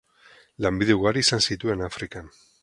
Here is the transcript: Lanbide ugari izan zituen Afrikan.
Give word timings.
Lanbide 0.65 0.95
ugari 1.01 1.23
izan 1.27 1.45
zituen 1.49 1.85
Afrikan. 1.91 2.35